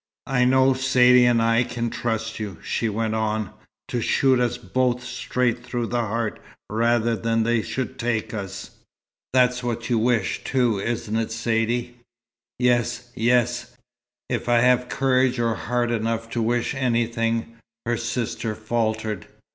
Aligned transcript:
"I 0.25 0.45
know 0.45 0.73
Saidee 0.73 1.25
and 1.27 1.39
I 1.43 1.63
can 1.63 1.91
trust 1.91 2.39
you," 2.39 2.57
she 2.63 2.89
went 2.89 3.13
on, 3.13 3.51
"to 3.89 4.01
shoot 4.01 4.39
us 4.39 4.57
both 4.57 5.03
straight 5.03 5.63
through 5.63 5.85
the 5.93 5.99
heart 6.01 6.41
rather 6.71 7.15
than 7.15 7.43
they 7.43 7.61
should 7.61 7.99
take 7.99 8.33
us. 8.33 8.71
That's 9.31 9.61
what 9.61 9.91
you 9.91 9.99
wish, 9.99 10.43
too, 10.43 10.79
isn't 10.79 11.15
it, 11.15 11.31
Saidee?" 11.31 11.97
"Yes 12.57 13.11
yes, 13.13 13.77
if 14.27 14.49
I 14.49 14.61
have 14.61 14.89
courage 14.89 15.37
or 15.39 15.53
heart 15.53 15.91
enough 15.91 16.31
to 16.31 16.41
wish 16.41 16.73
anything," 16.73 17.57
her 17.85 17.95
sister 17.95 18.55
faltered. 18.55 19.27